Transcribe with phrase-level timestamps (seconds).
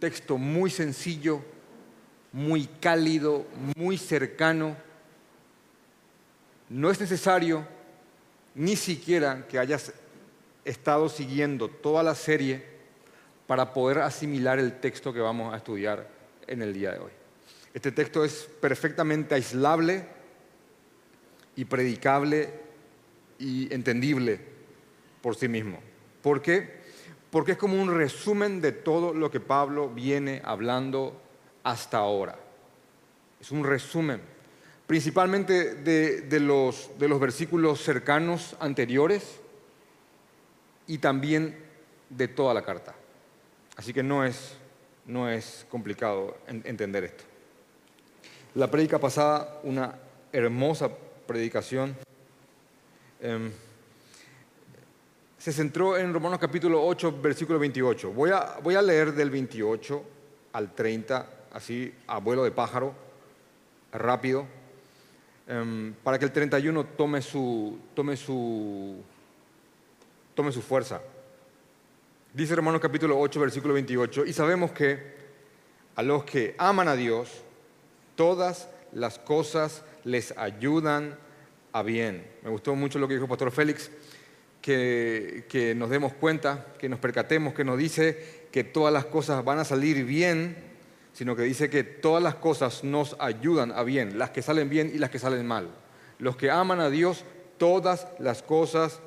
[0.00, 1.42] texto muy sencillo,
[2.32, 4.76] muy cálido, muy cercano.
[6.68, 7.66] No es necesario
[8.54, 9.92] ni siquiera que hayas
[10.64, 12.64] estado siguiendo toda la serie
[13.46, 16.08] para poder asimilar el texto que vamos a estudiar
[16.46, 17.12] en el día de hoy.
[17.74, 20.04] Este texto es perfectamente aislable
[21.56, 22.50] y predicable
[23.38, 24.40] y entendible
[25.22, 25.80] por sí mismo.
[26.22, 26.79] ¿Por qué?
[27.30, 31.20] Porque es como un resumen de todo lo que Pablo viene hablando
[31.62, 32.36] hasta ahora.
[33.40, 34.20] Es un resumen,
[34.86, 39.40] principalmente de, los, de los versículos cercanos anteriores
[40.86, 41.56] y también
[42.08, 42.94] de toda la carta.
[43.76, 44.56] Así que no es,
[45.06, 47.24] no es complicado entender esto.
[48.54, 49.94] La prédica pasada, una
[50.32, 50.90] hermosa
[51.26, 51.96] predicación,
[53.20, 53.52] em,
[55.40, 58.12] se centró en Romanos capítulo 8, versículo 28.
[58.12, 60.04] Voy a, voy a leer del 28
[60.52, 62.92] al 30, así a vuelo de pájaro,
[63.90, 64.44] rápido,
[65.48, 69.02] em, para que el 31 tome su, tome su,
[70.34, 71.00] tome su fuerza.
[72.34, 75.14] Dice Romanos capítulo 8, versículo 28, y sabemos que
[75.96, 77.44] a los que aman a Dios,
[78.14, 81.16] todas las cosas les ayudan
[81.72, 82.30] a bien.
[82.42, 83.90] Me gustó mucho lo que dijo el pastor Félix,
[84.60, 89.58] que, nos demos cuenta, que nos percatemos, que nos dice que todas las cosas van
[89.58, 90.56] a salir bien,
[91.12, 94.90] sino que dice que todas las cosas nos ayudan a bien, las que salen bien
[94.94, 95.68] y las que salen mal.
[96.18, 97.24] Los que aman a Dios,
[97.58, 99.00] todas las cosas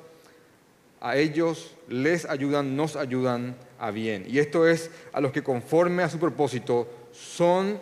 [1.00, 4.24] a ellos les ayudan, nos ayudan a bien.
[4.28, 7.80] Y esto es a los que conforme a su propósito son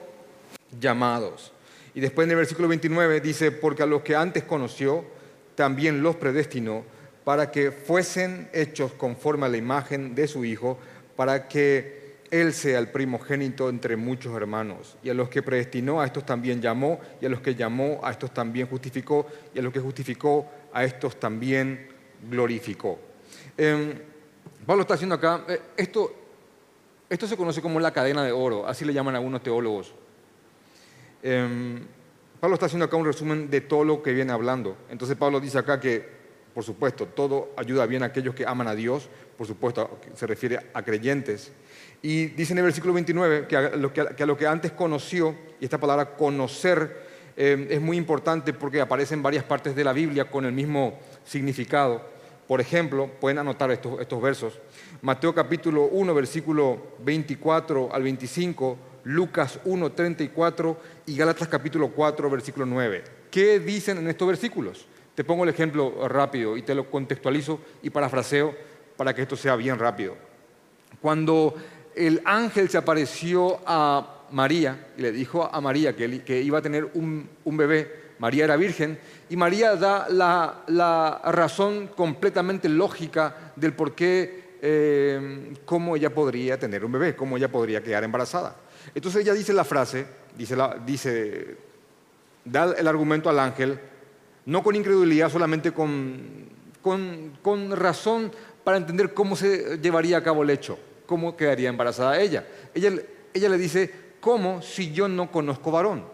[0.78, 1.53] llamados.
[1.95, 5.05] Y después en el versículo 29 dice, porque a los que antes conoció,
[5.55, 6.84] también los predestinó
[7.25, 10.78] para que fuesen hechos conforme a la imagen de su Hijo,
[11.17, 14.97] para que Él sea el primogénito entre muchos hermanos.
[15.03, 18.11] Y a los que predestinó, a estos también llamó, y a los que llamó, a
[18.11, 21.88] estos también justificó, y a los que justificó, a estos también
[22.28, 22.99] glorificó.
[23.56, 23.93] Em,
[24.66, 26.15] Pablo está haciendo acá, eh, esto,
[27.09, 29.94] esto se conoce como la cadena de oro, así le llaman algunos teólogos.
[31.22, 31.81] Em,
[32.41, 34.77] Pablo está haciendo acá un resumen de todo lo que viene hablando.
[34.91, 36.22] Entonces Pablo dice acá que,
[36.54, 40.60] por supuesto, todo ayuda bien a aquellos que aman a Dios, por supuesto, se refiere
[40.72, 41.52] a creyentes.
[42.02, 46.16] Y dice en el versículo 29 que a lo que, antes conoció, y esta palabra
[46.16, 50.52] conocer em, es muy importante porque aparece en varias partes de la Biblia con el
[50.52, 52.02] mismo significado.
[52.46, 54.58] Por ejemplo, pueden anotar estos, estos versos.
[55.00, 62.66] Mateo capítulo 1, versículo 24 al 25 Lucas 1, 34 y Gálatas capítulo 4, versículo
[62.66, 63.04] 9.
[63.30, 64.86] ¿Qué dicen en estos versículos?
[65.15, 68.55] Te pongo el ejemplo rápido y te lo contextualizo y parafraseo
[68.97, 70.17] para que esto sea bien rápido.
[71.00, 71.55] Cuando
[71.95, 76.91] el ángel se apareció a María y le dijo a María que, iba a tener
[76.95, 84.59] un, bebé, María era virgen, y María da la, razón completamente lógica del por qué,
[84.62, 88.56] eh, cómo ella podría tener un bebé, cómo ella podría quedar embarazada.
[88.94, 90.06] Entonces ella dice la frase,
[90.37, 90.56] dice,
[90.87, 91.56] dice,
[92.44, 93.79] da el argumento al ángel,
[94.47, 96.48] no con incredulidad, solamente con,
[96.80, 98.32] con, razón
[98.64, 102.47] para entender cómo se llevaría a cabo el hecho, cómo quedaría embarazada ella.
[102.75, 102.92] Ella,
[103.32, 106.04] ella le dice, ¿cómo si yo no conozco varón?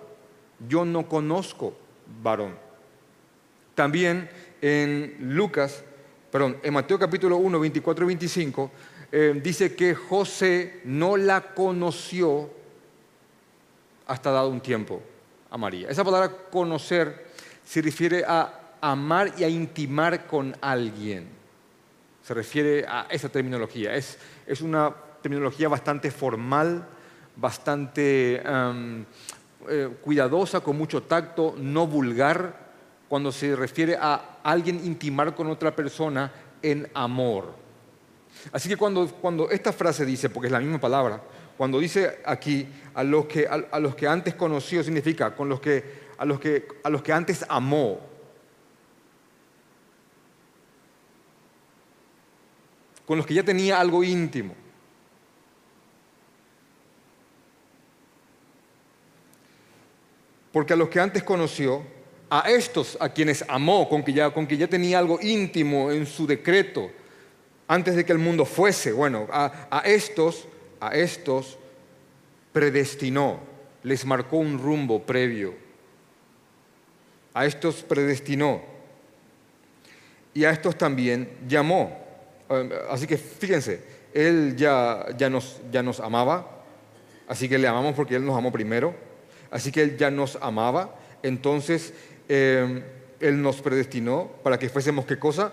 [0.69, 1.75] Yo no conozco
[2.23, 2.57] varón.
[3.75, 4.29] También
[4.61, 5.85] en Lucas,
[6.31, 8.71] perdón, en Mateo capítulo 1, 24 y 25,
[9.11, 12.51] eh, dice que José no la conoció
[14.07, 15.03] hasta dado un tiempo
[15.51, 15.89] a María.
[15.89, 17.28] Esa palabra conocer
[17.69, 21.29] se refiere a amar y a intimar con alguien.
[22.23, 23.95] Se refiere a esa terminología.
[23.95, 24.91] Es, es una
[25.21, 26.87] terminología bastante formal,
[27.37, 32.69] bastante eh, cuidadosa, con mucho tacto, no vulgar,
[33.07, 36.33] cuando se refiere a alguien intimar con otra persona
[36.63, 37.53] en amor.
[38.51, 41.21] Así que cuando, cuando esta frase dice, porque es la misma palabra,
[41.59, 46.08] cuando dice aquí a los que, a, los que antes conoció, significa con los que,
[46.19, 48.01] a, los que, a los que antes amó.
[53.07, 54.55] Con los que ya tenía algo íntimo.
[60.53, 61.83] Porque a los que antes conoció,
[62.29, 66.27] a estos a quienes amó, con que ya, con ya tenía algo íntimo en su
[66.27, 66.91] decreto,
[67.67, 70.49] antes de que el mundo fuese, bueno, a, a estos
[70.81, 71.59] a estos
[72.53, 73.41] predestinó,
[73.83, 75.68] les marcó un rumbo previo.
[77.35, 78.63] A estos predestinó
[80.39, 81.99] y a estos también llamó.
[82.89, 83.83] Así que fíjense,
[84.15, 86.65] Él ya, ya, nos, ya nos amaba,
[87.27, 88.95] así que le amamos porque Él nos amó primero,
[89.51, 91.93] así que Él ya nos amaba, entonces
[92.29, 92.85] eh,
[93.21, 95.53] Él nos predestinó para que fuésemos qué cosa?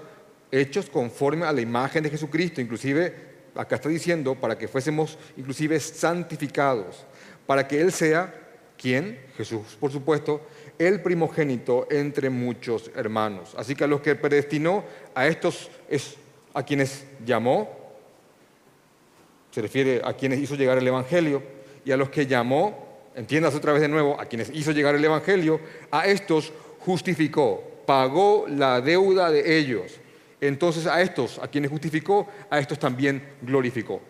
[0.51, 3.13] Hechos conforme a la imagen de Jesucristo, inclusive,
[3.55, 7.05] acá está diciendo, para que fuésemos inclusive santificados,
[7.47, 8.33] para que Él sea,
[8.77, 9.19] ¿quién?
[9.35, 10.41] Jesús, por supuesto,
[10.79, 13.53] el primogénito entre muchos hermanos.
[13.57, 14.83] Así que a los que predestinó,
[15.13, 16.15] a estos es
[16.53, 17.69] a quienes llamó,
[19.51, 21.41] se refiere a quienes hizo llegar el Evangelio,
[21.85, 25.05] y a los que llamó, entiendas otra vez de nuevo, a quienes hizo llegar el
[25.05, 25.59] Evangelio,
[25.91, 29.99] a estos justificó, pagó la deuda de ellos.
[30.41, 34.01] Entonces a estos, a quienes justificó, a estos también glorificó.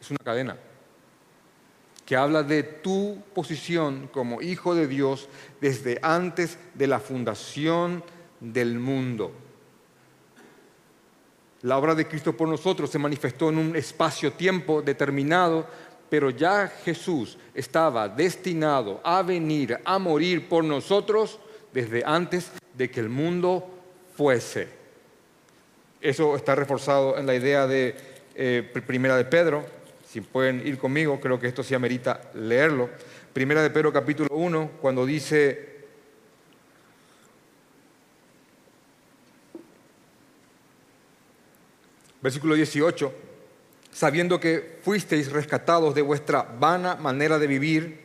[0.00, 0.56] Es una cadena
[2.04, 5.28] que habla de tu posición como hijo de Dios
[5.60, 8.04] desde antes de la fundación
[8.40, 9.32] del mundo.
[11.62, 15.66] La obra de Cristo por nosotros se manifestó en un espacio-tiempo determinado,
[16.10, 21.38] pero ya Jesús estaba destinado a venir a morir por nosotros
[21.72, 23.66] desde antes de que el mundo
[24.14, 24.68] fuese.
[26.02, 27.96] Eso está reforzado en la idea de
[28.34, 29.64] eh, Primera de Pedro.
[30.14, 32.88] Si pueden ir conmigo, creo que esto sí amerita leerlo.
[33.32, 35.74] Primera de Pedro capítulo 1, cuando dice
[42.22, 43.12] Versículo 18,
[43.90, 48.00] sabiendo que fuisteis rescatados de vuestra vana manera de vivir,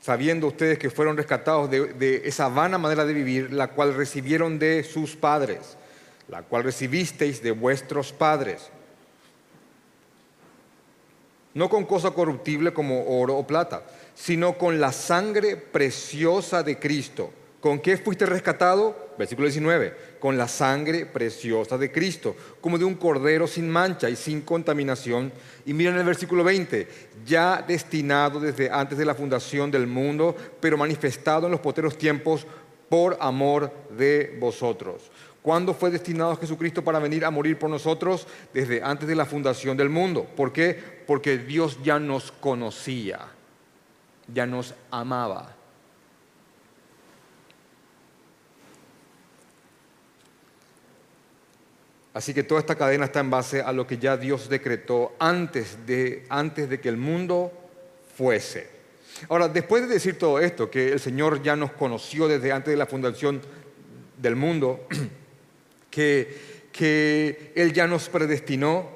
[0.00, 4.60] sabiendo ustedes que fueron rescatados de, de, esa vana manera de vivir, la cual recibieron
[4.60, 5.76] de sus padres,
[6.28, 8.70] la cual recibisteis de vuestros padres,
[11.54, 13.84] no con cosa corruptible como oro o plata,
[14.14, 17.30] sino con la sangre preciosa de Cristo
[17.64, 19.14] ¿Con qué fuiste rescatado?
[19.16, 20.18] Versículo 19.
[20.20, 25.32] Con la sangre preciosa de Cristo, como de un cordero sin mancha y sin contaminación.
[25.64, 26.86] Y miren el versículo 20.
[27.24, 32.46] Ya destinado desde antes de la fundación del mundo, pero manifestado en los poteros tiempos
[32.90, 35.10] por amor de vosotros.
[35.44, 38.26] ¿Cuándo fue destinado Jesucristo para venir a morir por nosotros?
[38.54, 40.24] Desde antes de la fundación del mundo.
[40.24, 41.04] ¿Por qué?
[41.06, 43.20] Porque Dios ya nos conocía,
[44.32, 45.54] ya nos amaba
[52.14, 55.84] Así que toda esta cadena está en base a lo que ya Dios decretó antes
[55.84, 57.52] de, antes de que el mundo
[58.16, 58.70] fuese.
[59.28, 62.76] Ahora, después de decir todo esto, que el Señor ya nos conoció desde antes de
[62.76, 63.42] la fundación
[64.16, 64.86] del mundo,
[65.94, 68.88] que, que Él ya nos predestinó,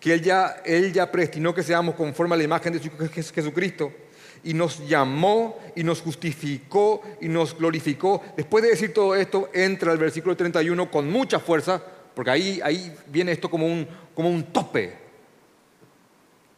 [0.00, 3.92] que él ya, él ya predestinó que seamos conforme a la imagen de Jesucristo,
[4.42, 8.20] y nos llamó y nos justificó y nos glorificó.
[8.36, 11.80] Después de decir todo esto, entra el versículo 31 con mucha fuerza
[12.14, 14.92] porque ahí, ahí viene esto como un, como un tope,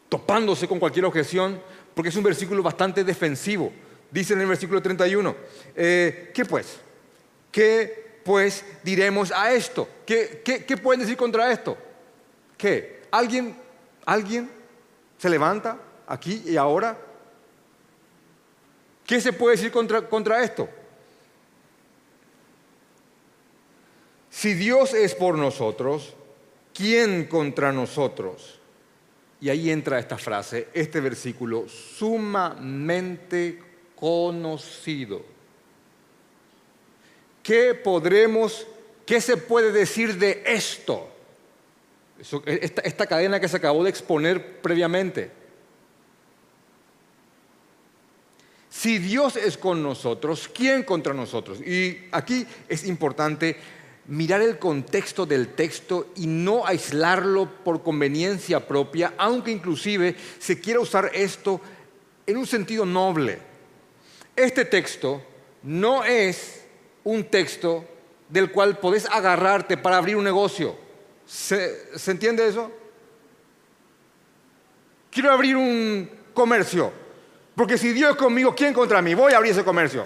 [0.08, 1.60] topándose con cualquier objeción,
[1.94, 3.72] porque es un versículo bastante defensivo.
[4.10, 5.36] Dice en el versículo 31,
[5.76, 6.78] eh, ¿qué pues?
[7.52, 9.88] ¿Qué pues diremos a esto?
[10.06, 11.76] ¿Qué, qué, pueden decir contra esto?
[12.56, 13.02] ¿Qué?
[13.10, 13.54] ¿Alguien,
[14.06, 14.50] ¿Alguien
[15.18, 16.98] se levanta aquí y ahora?
[19.06, 20.68] ¿Qué se puede decir contra, contra esto?
[24.30, 26.14] Si Dios es por nosotros,
[26.72, 28.58] ¿quién contra nosotros?
[29.40, 33.62] Y ahí entra esta frase, este versículo, sumamente
[33.94, 35.33] conocido.
[37.44, 38.66] ¿Qué podremos,
[39.04, 41.10] qué se puede decir de esto?
[42.46, 45.30] Esta, esta cadena que se acabó de exponer previamente.
[48.70, 51.60] Si Dios es con nosotros, ¿quién contra nosotros?
[51.60, 53.56] Y aquí es importante
[54.06, 60.80] mirar el contexto del texto y no aislarlo por conveniencia propia, aunque inclusive se quiera
[60.80, 61.60] usar esto
[62.26, 63.38] en un sentido noble.
[64.34, 65.22] Este texto
[65.62, 66.63] no es
[67.04, 67.84] un texto
[68.28, 70.76] del cual podés agarrarte para abrir un negocio.
[71.26, 72.70] ¿Se, entiende eso?
[75.10, 76.92] Quiero abrir un comercio,
[77.54, 79.14] porque si Dios es conmigo, ¿quién contra mí?
[79.14, 80.04] Voy a abrir ese comercio.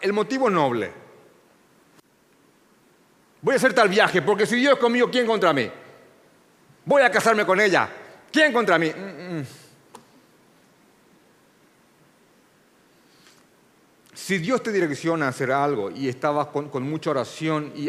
[0.00, 0.92] el motivo noble.
[3.40, 5.70] Voy a hacer tal viaje, porque si Dios es conmigo, ¿quién contra mí?
[6.84, 7.88] Voy a casarme con ella.
[8.30, 8.90] ¿Quién contra mí?
[8.90, 9.46] Mm, mm.
[14.26, 17.88] Si Dios te direcciona a hacer algo y estabas con, mucha oración y,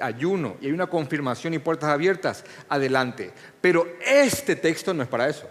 [0.00, 3.32] ayuno y hay una confirmación y puertas abiertas, adelante.
[3.60, 5.50] Pero este texto no es para eso.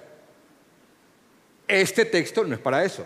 [1.67, 3.05] Este texto no es para eso.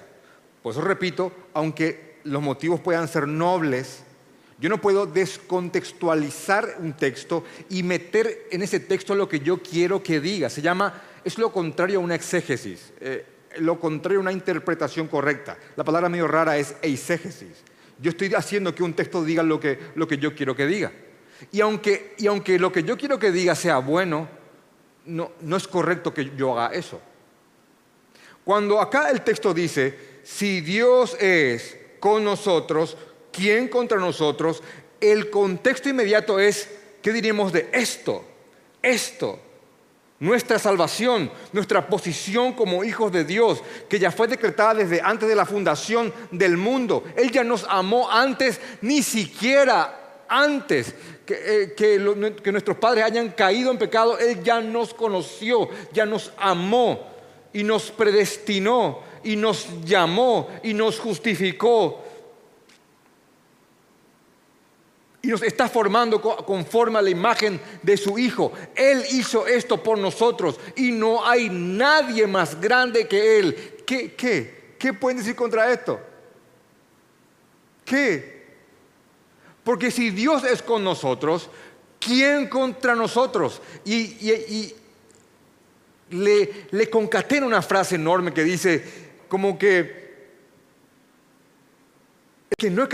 [0.61, 4.03] Por eso repito, aunque los motivos puedan ser nobles,
[4.59, 10.03] Yo no puedo descontextualizar un texto y meter en ese texto lo que yo quiero
[10.03, 10.47] que diga.
[10.47, 13.25] Se llama, es lo contrario a una exégesis, eh,
[13.59, 15.57] lo contrario una interpretación correcta.
[15.75, 17.63] La palabra medio rara es eisegesis.
[17.99, 20.91] Yo estoy haciendo que un texto diga lo que, lo que yo quiero que diga.
[21.51, 24.27] Y aunque, y aunque lo que yo quiero que diga sea bueno,
[25.05, 27.01] no, no es correcto que yo haga eso.
[28.43, 32.97] Cuando acá el texto dice, si Dios es con nosotros,
[33.31, 34.63] ¿quién contra nosotros?
[34.99, 36.69] El contexto inmediato es,
[37.01, 38.23] ¿qué diríamos de esto?
[38.81, 39.39] Esto.
[40.19, 45.35] Nuestra salvación, nuestra posición como hijos de Dios, que ya fue decretada desde antes de
[45.35, 47.03] la fundación del mundo.
[47.15, 53.77] Él ya nos amó antes, ni siquiera antes que, eh, nuestros padres hayan caído en
[53.77, 54.17] pecado.
[54.17, 56.99] Él ya nos conoció, ya nos amó
[57.53, 62.03] y nos predestinó y nos llamó y nos justificó
[65.21, 68.51] y nos está formando conforme a la imagen de su Hijo.
[68.75, 73.83] Él hizo esto por nosotros y no hay nadie más grande que Él.
[73.85, 74.75] ¿Qué, qué?
[74.77, 75.99] ¿Qué pueden decir contra esto?
[77.83, 78.45] ¿Qué?
[79.63, 81.49] Porque si Dios es con nosotros,
[81.99, 83.61] ¿quién contra nosotros?
[83.83, 84.73] Y,
[86.09, 88.81] le, le concatena una frase enorme que dice
[89.27, 90.06] como que
[92.57, 92.87] que no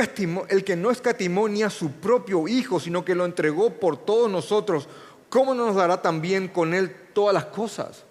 [0.50, 4.30] el que no escatimó ni a su propio Hijo, sino que lo entregó por todos
[4.30, 4.90] nosotros,
[5.30, 8.04] ¿cómo no nos dará también con Él todas las cosas?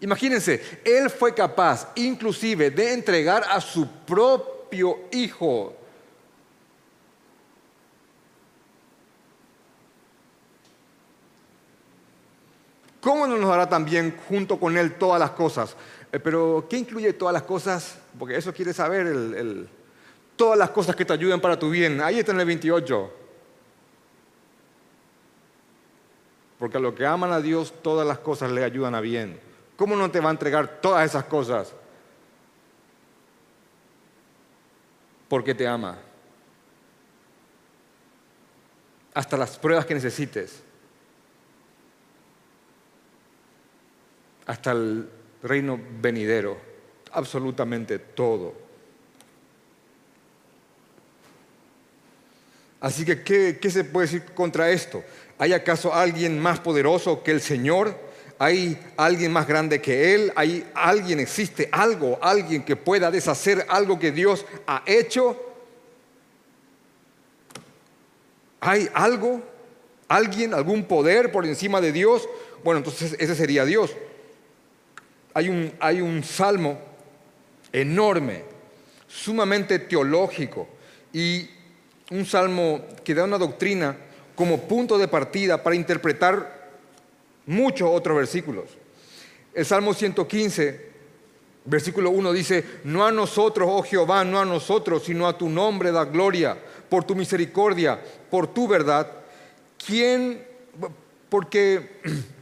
[0.00, 5.74] Imagínense, Él fue capaz inclusive de entregar a su propio Hijo.
[13.00, 15.74] ¿Cómo no nos dará también junto con Él todas las cosas?
[16.14, 17.98] Eh, pero, ¿qué incluye todas las cosas?
[18.16, 19.68] Porque eso quiere saber el,
[20.36, 22.00] todas las cosas que te ayudan para tu bien.
[22.00, 23.12] Ahí está en el 28.
[26.56, 29.40] Porque a los que aman a Dios, todas las cosas le ayudan a bien.
[29.74, 31.74] ¿Cómo no te va a entregar todas esas cosas?
[35.28, 35.98] Porque te ama.
[39.14, 40.62] Hasta las pruebas que necesites.
[44.46, 45.08] Hasta el
[45.44, 46.56] reino venidero,
[47.12, 48.54] absolutamente todo.
[52.80, 55.04] Así que, ¿qué, se puede decir contra esto?
[55.38, 57.96] ¿Hay acaso alguien más poderoso que el Señor?
[58.38, 60.32] ¿Hay alguien más grande que Él?
[60.34, 65.40] ¿Hay alguien, existe algo, alguien que pueda deshacer algo que Dios ha hecho?
[68.60, 69.42] ¿Hay algo?
[70.08, 72.28] ¿Alguien, algún poder por encima de Dios?
[72.62, 73.94] Bueno, entonces ese sería Dios
[75.34, 76.78] hay un, salmo
[77.72, 78.44] enorme,
[79.08, 80.68] sumamente teológico
[81.12, 81.48] y
[82.10, 83.96] un salmo que da una doctrina
[84.36, 86.70] como punto de partida para interpretar
[87.46, 88.64] muchos otros versículos.
[89.52, 90.92] El Salmo 115,
[91.64, 95.90] versículo 1 dice, no a nosotros, oh Jehová, no a nosotros, sino a tu nombre
[95.92, 96.56] da gloria,
[96.88, 98.00] por tu misericordia,
[98.30, 99.10] por tu verdad.
[99.84, 100.44] ¿Quién?
[101.28, 102.00] Porque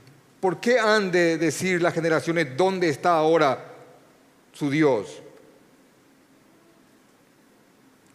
[0.43, 3.65] ¿Por qué han de decir las generaciones dónde está ahora
[4.53, 5.23] su Dios?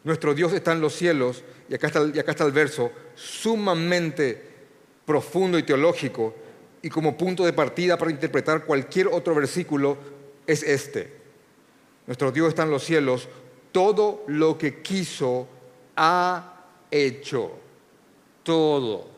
[0.03, 4.43] Nuestro Dios está en los cielos, y acá está, y acá está el verso, sumamente
[5.05, 6.36] profundo y teológico,
[6.81, 9.98] y como punto de partida para interpretar cualquier otro versículo
[10.46, 11.13] es este.
[12.07, 13.29] Nuestro Dios está en los cielos,
[13.72, 15.48] todo lo que quiso
[15.96, 17.53] ha hecho,
[18.43, 19.16] todo.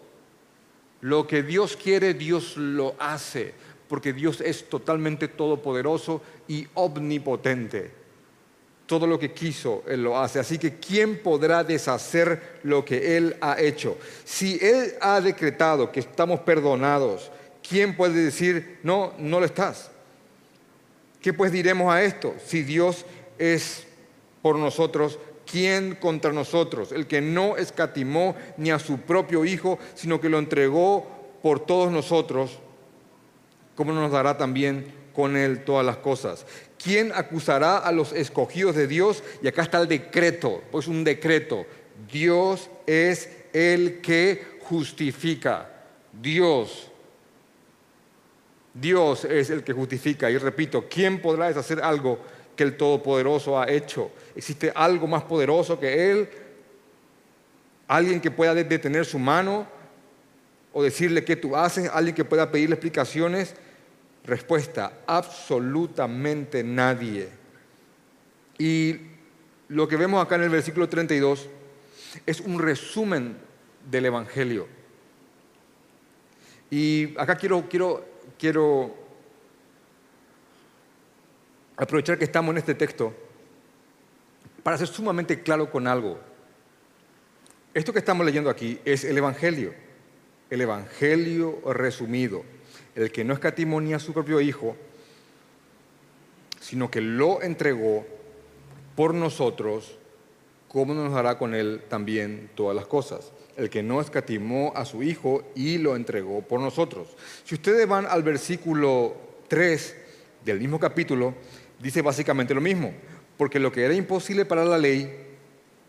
[1.02, 3.54] Lo que Dios quiere, Dios lo hace,
[3.88, 7.92] porque Dios es totalmente todopoderoso y omnipotente.
[8.86, 10.40] Todo lo que quiso, Él lo hace.
[10.40, 13.98] Así que ¿quién podrá deshacer lo que Él ha hecho?
[14.26, 17.32] Si Él ha decretado que estamos perdonados,
[17.68, 19.92] ¿quién puede decir, no, no lo estás?
[21.22, 22.36] ¿Qué pues diremos a esto?
[22.46, 23.06] Si Dios
[23.38, 23.86] es
[24.42, 26.92] por nosotros, ¿quién contra nosotros?
[26.92, 31.08] El que no escatimó ni a su propio Hijo, sino que lo entregó
[31.42, 32.60] por todos nosotros,
[33.76, 36.46] ¿cómo nos dará también con él todas las cosas?
[36.82, 39.24] ¿Quién acusará a los escogidos de Dios?
[39.42, 41.66] Y acá está el decreto, pues un decreto.
[42.12, 45.70] Dios es el que justifica.
[46.22, 46.92] Dios.
[48.74, 50.30] Dios es el que justifica.
[50.30, 52.20] Y repito, ¿quién podrá deshacer algo
[52.60, 54.12] que el Todopoderoso ha hecho.
[54.36, 56.30] ¿Existe algo más poderoso que Él?
[57.88, 59.66] ¿Alguien que pueda detener su mano
[60.74, 61.90] o decirle qué tú haces?
[61.94, 63.56] ¿Alguien que pueda pedirle explicaciones?
[64.26, 67.30] Respuesta, absolutamente nadie.
[68.58, 69.04] Y
[69.70, 71.48] lo que vemos acá en el versículo 32
[72.26, 73.38] es un resumen
[73.90, 74.68] del Evangelio.
[76.70, 78.06] Y acá quiero, quiero,
[78.38, 78.94] quiero
[81.80, 83.14] aprovechar que estamos en este texto
[84.64, 86.20] para ser sumamente claro con algo.
[87.74, 89.74] Esto que estamos leyendo aquí es el Evangelio,
[90.50, 92.44] el Evangelio resumido,
[92.96, 94.76] el que no escatimó a su propio Hijo,
[96.60, 98.06] sino que lo entregó
[98.96, 99.98] por nosotros,
[100.68, 103.32] ¿cómo nos hará con Él también todas las cosas?
[103.56, 107.16] El que no escatimó a su Hijo y lo entregó por nosotros.
[107.46, 109.16] Si ustedes van al versículo
[109.48, 109.96] 3
[110.44, 111.36] del mismo capítulo,
[111.80, 112.94] dice básicamente lo mismo,
[113.38, 115.12] porque lo que era imposible para la ley,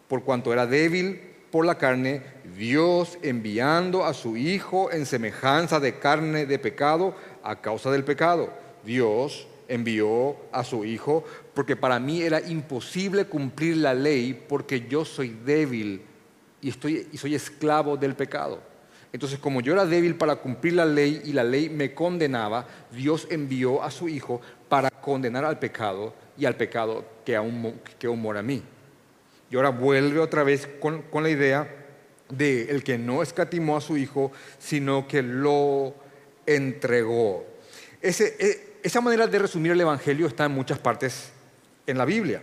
[0.08, 1.20] por cuanto era débil
[1.50, 2.22] por la carne,
[2.56, 8.52] Dios enviando a su Hijo en semejanza de carne de pecado a causa del pecado.
[8.84, 15.04] Dios envió a su Hijo porque para mí era imposible cumplir la ley porque yo
[15.04, 16.02] soy débil
[16.60, 18.60] y, estoy, y soy esclavo del pecado.
[19.12, 23.26] Entonces, como yo era débil para cumplir la ley y la ley me condenaba, Dios
[23.30, 28.40] envió a su Hijo para condenar al pecado y al pecado que aún, que mora
[28.40, 28.62] a mí.
[29.50, 31.68] Y ahora vuelve otra vez con, la idea
[32.28, 35.94] de el que no escatimó a su Hijo, sino que lo
[36.46, 37.44] entregó.
[38.00, 41.30] E, esa manera de resumir el Evangelio está en muchas partes
[41.86, 42.42] en la Biblia.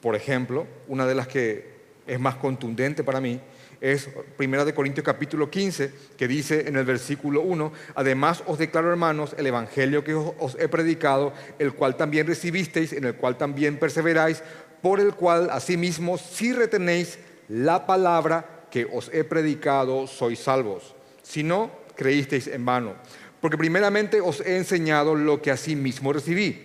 [0.00, 3.40] Por ejemplo, una de las que es más contundente para mí
[3.80, 8.90] es Primera de Corintios capítulo 15, que dice en el versículo 1, además os declaro
[8.90, 13.78] hermanos el evangelio que os, he predicado, el cual también recibisteis, en el cual también
[13.78, 14.42] perseveráis,
[14.82, 17.18] por el cual asimismo si retenéis
[17.48, 20.94] la palabra que os he predicado, sois salvos.
[21.22, 22.94] Si no, creísteis en vano.
[23.40, 26.64] Porque primeramente os he enseñado lo que asimismo recibí.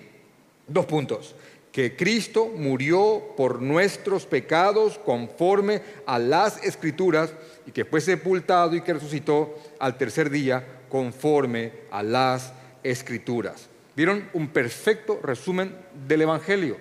[0.68, 1.36] Dos puntos
[1.74, 7.34] que Cristo murió por nuestros pecados conforme a las escrituras
[7.66, 13.68] y que fue sepultado y que resucitó al tercer día conforme a las escrituras.
[13.96, 14.30] ¿Vieron?
[14.34, 15.76] Un perfecto resumen
[16.08, 16.78] del Evangelio.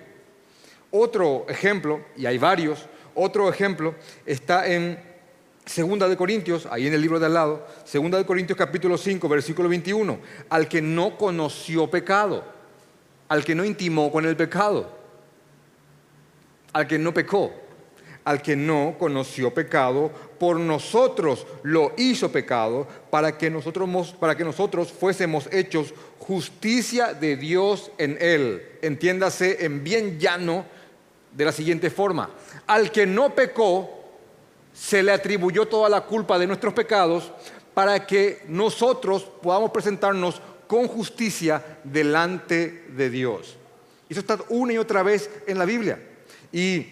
[0.91, 3.95] Otro ejemplo, y hay varios, otro ejemplo
[4.27, 4.99] está en
[5.65, 9.27] Segunda de Corintios, ahí en el libro de al lado, Segunda de Corintios capítulo 5,
[9.27, 12.52] versículo 21, al que no conoció pecado
[13.27, 14.89] al que no intimó con el pecado,
[16.73, 17.53] al que no pecó,
[18.25, 24.43] al que no conoció pecado, por nosotros lo hizo pecado, para que nosotros, para que
[24.43, 28.77] nosotros fuésemos hechos justicia de Dios en él.
[28.81, 30.65] Entiéndase en bien llano
[31.31, 32.29] de la siguiente forma.
[32.67, 34.03] Al que no pecó,
[34.73, 37.31] se le atribuyó toda la culpa de nuestros pecados
[37.73, 40.41] para que nosotros podamos presentarnos
[40.73, 43.57] con justicia delante de Dios.
[44.09, 45.99] Eso está una y otra vez en la Biblia.
[46.51, 46.87] Y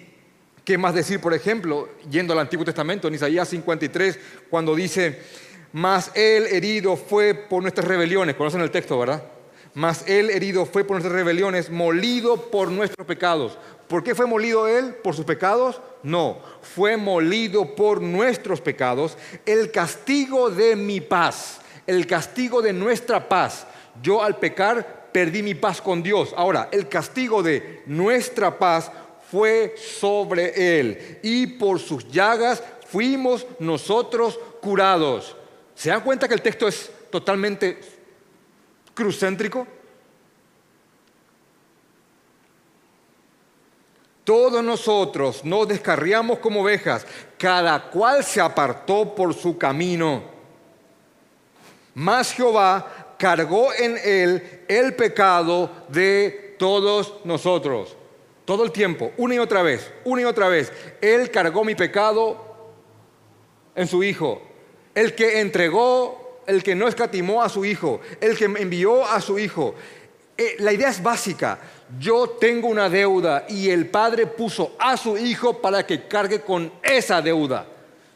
[0.63, 4.19] qué más decir, por ejemplo, yendo al Antiguo Testamento, en Isaías 53,
[4.51, 5.19] cuando dice,
[5.73, 9.23] mas él herido fue por nuestras rebeliones, conocen el texto, ¿verdad?
[9.73, 13.57] Mas él herido fue por nuestras rebeliones, molido por nuestros pecados.
[13.87, 14.93] ¿Por qué fue molido él?
[14.93, 15.81] ¿Por sus pecados?
[16.03, 19.17] No, fue molido por nuestros pecados.
[19.43, 23.65] El castigo de mi paz, el castigo de nuestra paz
[24.01, 26.33] yo al pecar perdí mi paz con Dios.
[26.35, 28.91] Ahora, el castigo de nuestra paz
[29.29, 35.35] fue sobre Él y por sus llagas fuimos nosotros curados.
[35.75, 37.79] ¿Se dan cuenta que el texto es totalmente
[38.93, 39.65] crucéntrico?
[44.23, 47.05] Todos nosotros nos descarriamos como ovejas,
[47.37, 50.23] cada cual se apartó por su camino.
[51.93, 57.95] Mas Jehová cargó en él el pecado de todos nosotros.
[58.45, 60.73] Todo el tiempo, una y otra vez, una y otra vez.
[60.99, 62.43] Él cargó mi pecado
[63.75, 64.41] en su Hijo.
[64.95, 69.37] El que entregó, el que no escatimó a su Hijo, el que envió a su
[69.37, 69.75] Hijo.
[70.35, 71.59] Eh, la idea es básica.
[71.99, 76.73] Yo tengo una deuda y el Padre puso a su Hijo para que cargue con
[76.81, 77.67] esa deuda.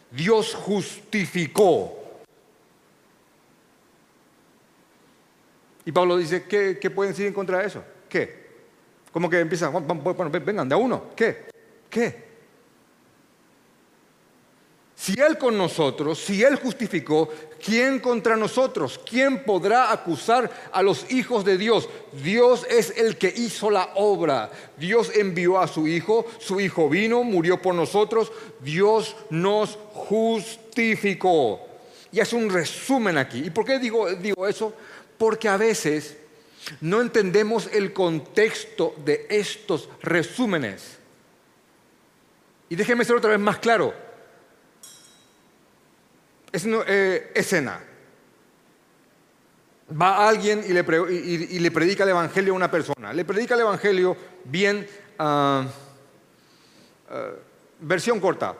[0.09, 2.04] Dios justificó
[5.85, 7.83] Y Pablo dice, ¿qué, pueden decir en contra de eso?
[8.09, 8.45] ¿Qué?
[9.11, 9.71] ¿Cómo que empiezan?
[9.71, 11.11] Bueno, vengan, de a uno.
[11.15, 11.45] ¿Qué?
[11.89, 12.25] ¿Qué?
[14.95, 17.29] Si Él con nosotros, si Él justificó,
[17.63, 18.99] ¿quién contra nosotros?
[19.07, 21.87] ¿Quién podrá acusar a los hijos de Dios?
[22.23, 24.49] Dios es el que hizo la obra.
[24.77, 31.59] Dios envió a su Hijo, su Hijo vino, murió por nosotros, Dios nos justificó.
[32.11, 33.43] Y es un resumen aquí.
[33.45, 34.73] ¿Y por qué digo, digo eso?
[35.25, 36.17] Porque a veces
[36.81, 40.99] no entendemos el contexto de estos resúmenes.
[42.69, 43.91] Y déjenme ser otra vez más claro.
[46.53, 47.83] eh, escena.
[49.99, 50.83] Va alguien y le,
[51.71, 53.11] predica el Evangelio a una persona.
[53.11, 55.65] Le predica el Evangelio bien, ah,
[57.09, 57.31] ah,
[57.79, 58.55] versión corta.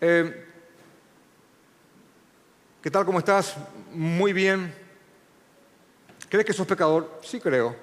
[0.00, 0.46] Eh,
[2.82, 3.04] ¿Qué tal?
[3.04, 3.54] ¿Cómo estás?
[3.92, 4.81] Muy bien.
[6.32, 7.20] ¿Crees que sos pecador?
[7.22, 7.76] Sí creo.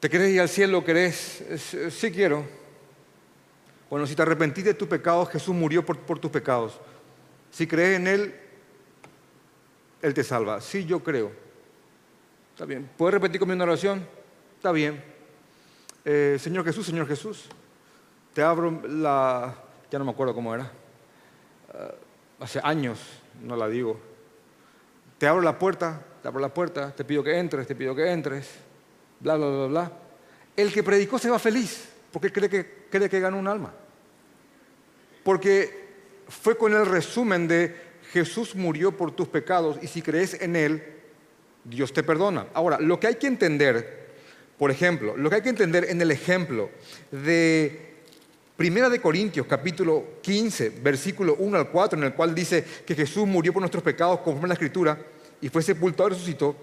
[0.00, 0.82] ¿Te querés ir al cielo?
[0.82, 1.44] ¿Querés?
[1.90, 2.46] Sí quiero.
[3.90, 6.80] Bueno, si te arrepentís de tus pecados, Jesús murió por, tus pecados.
[7.50, 8.34] Si crees en Él,
[10.00, 10.58] Él te salva.
[10.62, 11.30] Sí, yo creo.
[12.54, 12.88] Está bien.
[12.96, 14.06] ¿Puedes repetir conmigo una oración?
[14.56, 15.04] Está bien.
[16.02, 17.44] Eh, Señor Jesús, Señor Jesús,
[18.32, 19.54] te abro la...
[19.90, 20.72] Ya no me acuerdo cómo era.
[21.74, 21.94] Eh,
[22.40, 22.98] hace años
[23.42, 24.08] no la digo.
[25.20, 28.10] Te abro la puerta, te abro la puerta, te pido que entres, te pido que
[28.10, 28.48] entres
[29.20, 29.92] bla, bla, bla, bla.
[30.56, 33.70] El que predicó se va feliz porque cree que, cree que ganó un alma.
[35.22, 35.88] Porque
[36.26, 37.76] fue con el resumen de
[38.14, 40.82] Jesús murió por tus pecados y si crees en Él,
[41.64, 42.46] Dios te perdona.
[42.54, 44.08] Ahora, lo que hay que entender,
[44.56, 46.70] por ejemplo, lo que hay que entender en el ejemplo
[47.10, 47.89] de
[48.60, 53.26] Primera de Corintios, capítulo 15, versículo 1 al 4, en el cual dice que Jesús
[53.26, 54.98] murió por nuestros pecados conforme a la Escritura,
[55.40, 56.54] y fue sepultado y resucitó,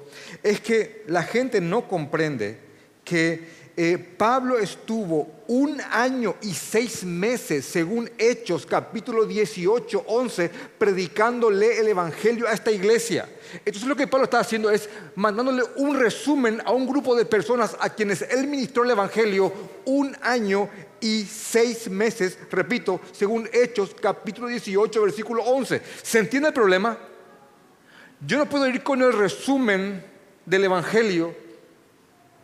[0.44, 2.56] es que la gente no comprende
[3.04, 11.80] que eh, Pablo estuvo un año y seis meses, según Hechos capítulo 18, 11, predicándole
[11.80, 13.30] el Evangelio a esta iglesia.
[13.60, 17.78] Entonces lo que Pablo está haciendo es mandándole un resumen a un grupo de personas
[17.80, 19.54] a quienes él ministró el Evangelio
[19.86, 20.68] un año
[21.00, 25.84] y seis meses, repito, según Hechos capítulo 18, versículo 11.
[26.02, 26.98] ¿Se entiende el problema?
[28.26, 30.04] Yo no puedo ir con el resumen
[30.48, 31.47] del Evangelio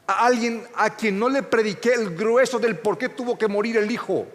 [0.08, 3.78] a alguien a quien no le prediqué el grueso del por qué tuvo que morir
[3.78, 4.28] el hijo.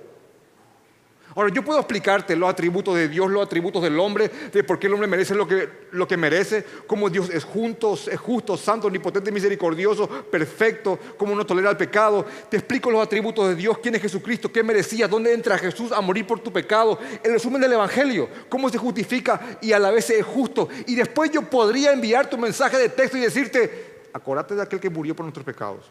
[1.34, 4.88] Ahora, yo puedo explicarte los atributos de Dios, los atributos del hombre, de por qué
[4.88, 8.88] el hombre merece lo que, lo que merece, cómo Dios es, junto, es justo, santo,
[8.88, 12.26] omnipotente, misericordioso, perfecto, cómo no tolera el pecado.
[12.48, 16.00] Te explico los atributos de Dios, quién es Jesucristo, qué merecía, dónde entra Jesús a
[16.00, 16.98] morir por tu pecado.
[17.22, 20.68] El resumen del Evangelio, cómo se justifica y a la vez es justo.
[20.86, 24.90] Y después yo podría enviar tu mensaje de texto y decirte, acordate de aquel que
[24.90, 25.86] murió por nuestros pecados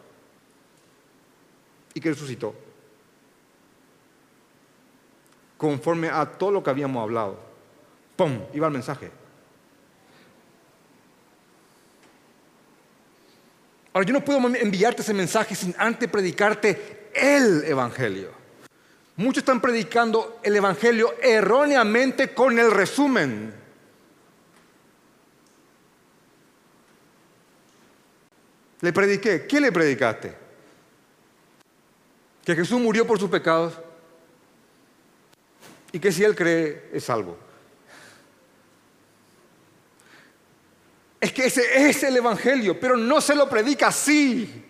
[1.94, 2.54] y que resucitó
[5.58, 7.38] conforme a todo lo que habíamos hablado.
[8.16, 8.40] ¡Pum!
[8.54, 9.10] Iba el mensaje.
[13.92, 18.30] Ahora, yo no puedo enviarte ese mensaje sin antes predicarte el Evangelio.
[19.16, 23.52] Muchos están predicando el Evangelio erróneamente con el resumen.
[28.80, 29.46] Le prediqué.
[29.46, 30.34] ¿Qué le predicaste?
[32.44, 33.74] Que Jesús murió por sus pecados
[35.92, 37.36] y que si él cree es salvo.
[41.20, 44.64] Es que ese es el Evangelio, pero no se lo predica así.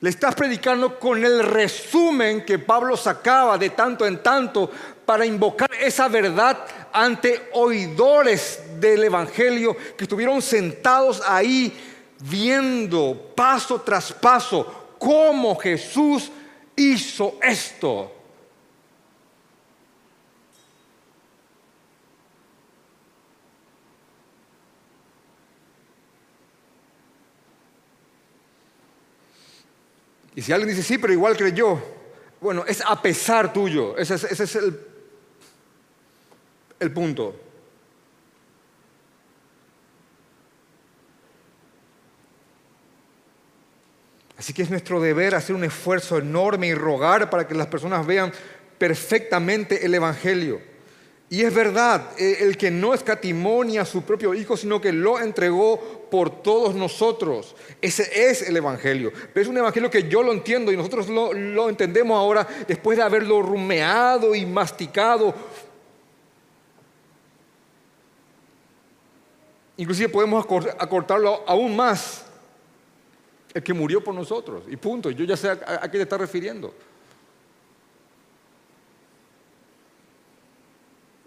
[0.00, 4.70] Le estás predicando con el resumen que Pablo sacaba de tanto en tanto
[5.08, 11.72] para invocar esa verdad ante oidores del Evangelio que estuvieron sentados ahí
[12.20, 16.30] viendo paso tras paso cómo Jesús
[16.76, 18.12] hizo esto.
[30.34, 31.80] Y si alguien dice, sí, pero igual creyó,
[32.42, 34.87] bueno, es a pesar tuyo, ese es, el,
[36.80, 37.34] el punto.
[44.38, 48.06] Así que es nuestro deber hacer un esfuerzo enorme y rogar para que las personas
[48.06, 48.32] vean
[48.78, 50.60] perfectamente el Evangelio.
[51.30, 55.20] Y es verdad, eh, el que no escatimonia a su propio Hijo, sino que lo
[55.20, 57.54] entregó por todos nosotros.
[57.82, 59.12] Ese es el Evangelio.
[59.34, 62.96] Pero es un Evangelio que yo lo entiendo y nosotros lo, lo entendemos ahora después
[62.96, 65.34] de haberlo rumeado y masticado.
[69.78, 70.44] Inclusive podemos
[70.78, 72.24] acortarlo aún más
[73.54, 74.64] el que murió por nosotros.
[74.68, 75.10] Y punto.
[75.10, 76.74] Yo ya sé a, qué le está refiriendo.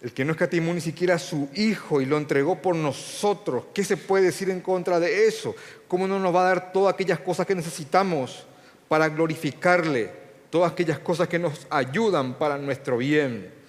[0.02, 3.66] El que no escatimó ni siquiera a su hijo y lo entregó por nosotros.
[3.74, 5.56] ¿Qué se puede decir en contra de eso?
[5.88, 8.46] ¿Cómo no nos va a dar todas aquellas cosas que necesitamos
[8.90, 10.12] para glorificarle?
[10.50, 13.61] Todas aquellas cosas que nos ayudan para nuestro bien.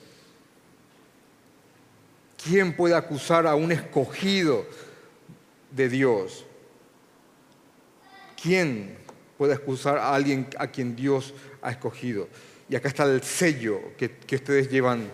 [2.45, 4.67] ¿Quién puede acusar a un escogido
[5.71, 6.45] de Dios?
[8.41, 9.03] ¿Quién
[9.43, 12.29] pueda excusar a alguien a quien Dios ha escogido.
[12.69, 15.11] Y acá está el sello que, que ustedes llevan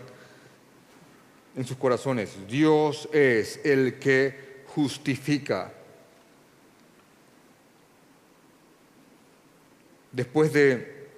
[1.56, 2.36] en sus corazones.
[2.46, 5.72] Dios es el que justifica.
[10.12, 11.08] Después de,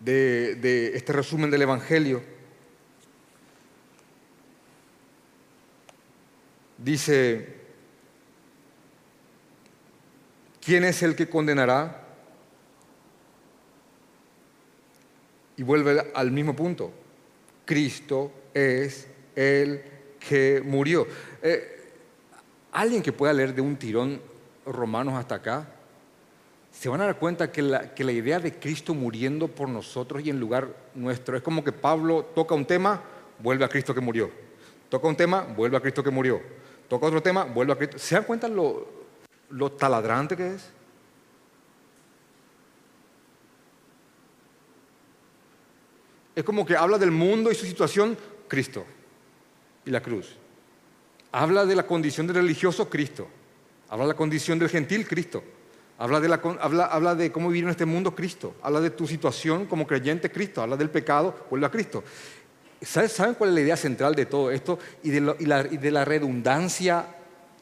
[0.00, 2.22] de, de este resumen del Evangelio,
[6.84, 7.48] dice,
[10.60, 12.02] ¿quién es el que condenará?
[15.56, 16.92] Y vuelve al mismo punto.
[17.64, 19.82] Cristo es el
[20.18, 21.06] que murió.
[21.42, 21.92] Eh,
[22.72, 24.20] alguien que pueda leer de un tirón
[24.66, 25.68] Romanos hasta acá,
[26.70, 30.24] se van a dar cuenta que la, que la idea de Cristo muriendo por nosotros
[30.24, 33.00] y en lugar nuestro es como que Pablo toca un tema,
[33.38, 34.30] vuelve a Cristo que murió.
[34.88, 36.40] Toca un tema, vuelve a Cristo que murió.
[36.88, 37.98] Toca otro tema, vuelve a Cristo.
[37.98, 38.86] ¿Se dan cuenta lo,
[39.78, 40.70] taladrante que es?
[46.34, 48.16] Es como que habla del mundo y su situación,
[48.48, 48.84] Cristo
[49.84, 50.36] y la cruz.
[51.32, 53.28] Habla de la condición del religioso, Cristo.
[53.88, 55.42] Habla de la condición del gentil, Cristo.
[55.98, 58.56] Habla de, la, habla, habla de cómo vivir en este mundo, Cristo.
[58.62, 60.62] Habla de tu situación como creyente, Cristo.
[60.62, 62.02] Habla del pecado, vuelve a Cristo.
[62.84, 65.20] ¿Saben cuál es la idea central de todo esto y de,
[65.90, 67.06] la, redundancia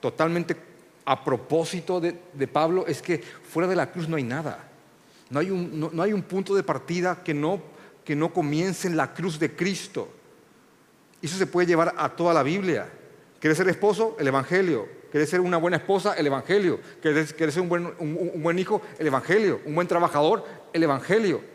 [0.01, 0.57] totalmente
[1.05, 2.87] a propósito de, Pablo?
[2.87, 4.69] Es que fuera de la cruz no hay nada.
[5.31, 7.61] No hay un, no hay un punto de partida que no,
[8.05, 10.09] que no comience en la cruz de Cristo.
[11.23, 12.91] Eso se puede llevar a toda la Biblia.
[13.39, 14.17] ¿Quieres ser esposo?
[14.19, 14.89] El Evangelio.
[15.11, 16.15] ¿Quieres ser una buena esposa?
[16.15, 16.81] El Evangelio.
[17.01, 18.83] ¿Quieres, ser un buen, un buen hijo?
[18.99, 19.61] El Evangelio.
[19.65, 20.45] ¿Un buen trabajador?
[20.73, 21.52] El Evangelio.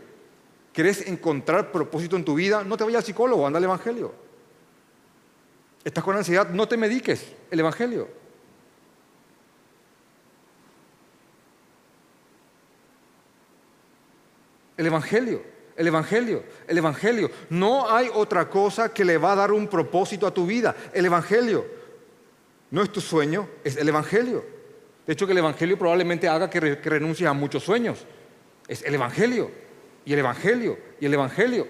[0.77, 2.63] ¿Quieres encontrar propósito en tu vida?
[2.63, 4.13] No te vayas al psicólogo, anda al Evangelio.
[5.83, 6.51] ¿Estás con ansiedad?
[6.51, 8.07] No te mediques, el Evangelio.
[14.77, 15.41] El Evangelio
[15.75, 17.31] el Evangelio, el Evangelio.
[17.49, 20.75] No hay otra cosa que le va a dar un propósito a tu vida.
[20.93, 21.65] El Evangelio.
[22.69, 24.45] No es tu sueño, es el Evangelio.
[25.07, 28.05] De hecho, que el Evangelio probablemente haga que, renuncies a muchos sueños.
[28.67, 29.49] Es el Evangelio,
[30.07, 31.67] y el Evangelio, y el Evangelio.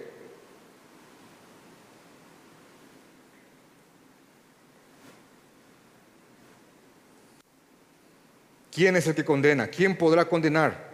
[8.71, 9.65] ¿Quién es el que condena?
[9.65, 10.93] ¿Quién podrá condenar?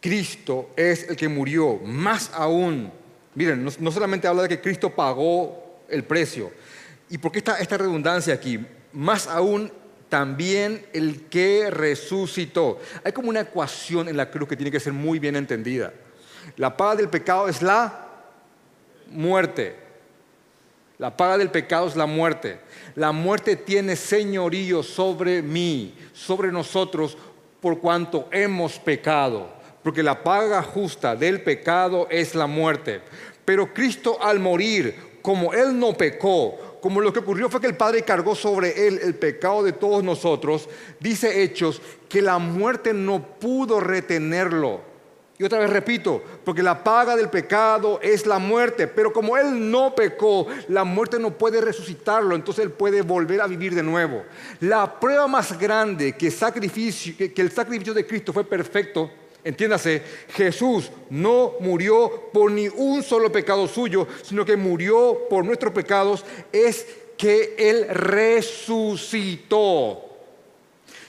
[0.00, 2.90] Cristo es el que murió, más aún.
[3.34, 6.50] Miren, no, solamente habla de que Cristo pagó el precio.
[7.10, 8.58] ¿Y por qué está esta redundancia aquí?
[8.94, 9.70] Más aún
[10.08, 12.80] también el que resucitó.
[13.04, 15.92] Hay como una ecuación en la cruz que tiene que ser muy bien entendida.
[16.56, 18.08] La paga del pecado es la
[19.08, 19.76] muerte.
[20.98, 22.60] La paga del pecado es la muerte.
[22.94, 27.16] La muerte tiene señorío sobre mí, sobre nosotros,
[27.60, 33.00] por cuanto hemos pecado porque la paga justa del pecado es la muerte.
[33.44, 37.76] Pero Cristo al morir, como Él no pecó, como lo que ocurrió fue que el
[37.76, 40.68] Padre cargó sobre Él el pecado de todos nosotros,
[41.00, 44.91] dice Hechos que la muerte no pudo retenerlo.
[45.42, 49.72] Y otra vez repito, porque la paga del pecado es la muerte, pero como Él
[49.72, 54.22] no pecó, la muerte no puede resucitarlo, entonces Él puede volver a vivir de nuevo.
[54.60, 59.10] La prueba más grande que, sacrificio, el sacrificio de Cristo fue perfecto
[59.44, 65.72] Entiéndase, Jesús no murió por ni un solo pecado suyo, sino que murió por nuestros
[65.72, 69.40] pecados, es que Él resucitó.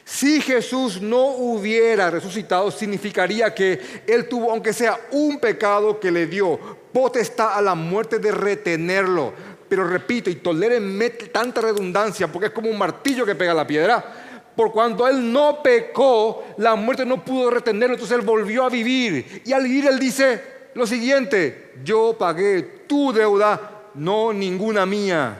[0.05, 6.27] Si Jesús no hubiera resucitado, significaría que Él tuvo, aunque sea un pecado que le
[6.27, 6.59] dio,
[6.91, 9.33] potestad a la muerte de retenerlo.
[9.69, 14.23] Pero repito, y tolérenme tanta redundancia, porque es como un martillo que pega la piedra
[14.55, 19.41] por cuanto él no pecó, la muerte no pudo retenerlo, entonces él volvió a vivir.
[19.45, 25.39] Y al vivir él dice lo siguiente, yo pagué tu deuda, no ninguna mía.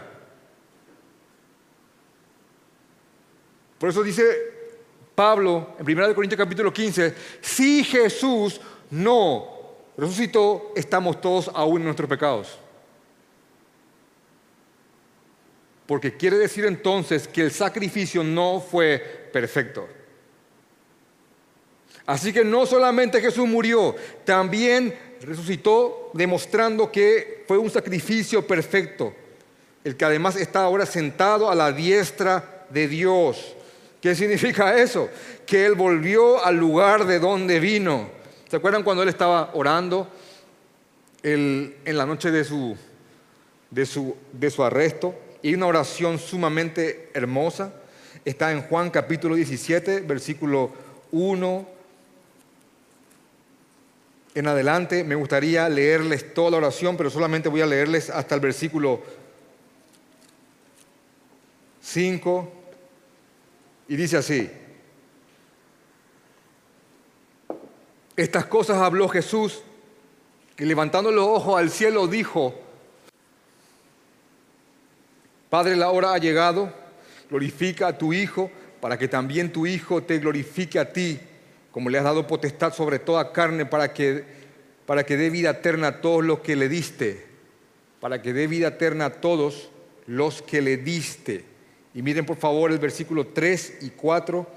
[3.77, 4.52] Por eso dice
[5.15, 9.47] Pablo en 1 Corintios capítulo 15, si Jesús no
[9.97, 12.57] resucitó, estamos todos aún en nuestros pecados.
[15.85, 19.87] Porque quiere decir entonces que el sacrificio no fue perfecto.
[22.05, 23.95] Así que no solamente Jesús murió,
[24.25, 29.13] también resucitó demostrando que fue un sacrificio perfecto,
[29.83, 33.55] el que además está ahora sentado a la diestra de Dios.
[34.03, 35.09] ¿Qué significa eso?
[35.45, 38.09] Que Él volvió al lugar de donde vino.
[38.49, 40.09] ¿Se acuerdan cuando Él estaba orando
[41.23, 42.75] en la noche de su,
[44.61, 45.15] arresto?
[45.41, 47.75] y una oración sumamente hermosa.
[48.25, 50.71] Está en Juan capítulo 17, versículo
[51.11, 51.67] 1
[54.35, 58.41] en adelante me gustaría leerles toda la oración, pero solamente voy a leerles hasta el
[58.41, 58.99] versículo
[61.83, 62.62] 5.
[63.87, 64.49] Y dice así,
[68.15, 69.61] estas cosas habló Jesús,
[70.57, 72.53] y levantando los ojos al cielo dijo,
[75.49, 76.71] Padre, la hora ha llegado,
[77.29, 81.19] glorifica a tu Hijo, para que también tu Hijo te glorifique a ti
[81.73, 84.23] como le has dado potestad sobre toda carne para que,
[84.85, 87.25] para que dé vida eterna a todos los que le diste,
[87.99, 89.71] para que dé vida eterna a todos
[90.05, 91.43] los que le diste.
[91.93, 94.47] Y miren por favor el versículo 3 y 4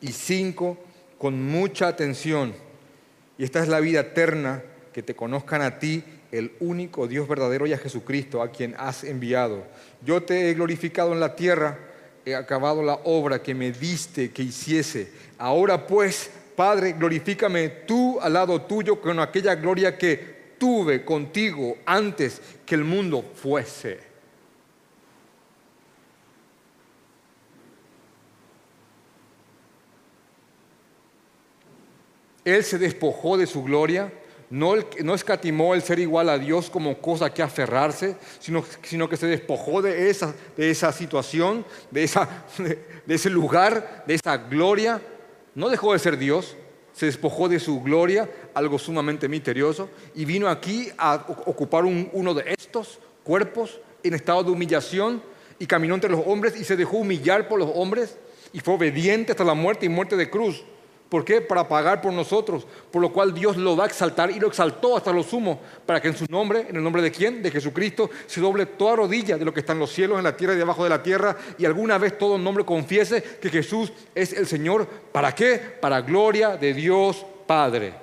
[0.00, 0.78] y 5
[1.18, 2.54] con mucha atención.
[3.36, 7.66] Y esta es la vida eterna, que te conozcan a ti, el único Dios verdadero
[7.66, 9.64] y a Jesucristo, a quien has enviado.
[10.04, 11.78] Yo te he glorificado en la tierra,
[12.24, 15.10] he acabado la obra que me diste que hiciese.
[15.38, 22.40] Ahora pues, Padre, glorifícame tú al lado tuyo con aquella gloria que tuve contigo antes
[22.66, 24.07] que el mundo fuese.
[32.54, 34.12] Él se despojó de su gloria,
[34.50, 34.74] no,
[35.14, 38.64] escatimó el ser igual a Dios como cosa que aferrarse, sino,
[39.08, 42.08] que se despojó de esa, situación, de
[43.08, 45.00] ese lugar, de esa gloria
[45.58, 46.56] no dejó de ser Dios,
[46.92, 52.54] se despojó de su gloria, algo sumamente misterioso, y vino aquí a ocupar uno de
[52.56, 55.20] estos cuerpos en estado de humillación
[55.58, 58.16] y caminó entre los hombres y se dejó humillar por los hombres
[58.52, 60.62] y fue obediente hasta la muerte y muerte de cruz.
[61.08, 61.40] ¿Por qué?
[61.40, 64.94] Para pagar por nosotros, por lo cual Dios lo va a exaltar y lo exaltó
[64.94, 67.42] hasta lo sumo, para que en su nombre, en el nombre de quién?
[67.42, 70.36] De Jesucristo, se doble toda rodilla de lo que está en los cielos, en la
[70.36, 74.34] tierra y debajo de la tierra, y alguna vez todo nombre confiese que Jesús es
[74.34, 74.86] el Señor.
[74.86, 75.58] ¿Para qué?
[75.80, 77.94] Para gloria de Dios Padre.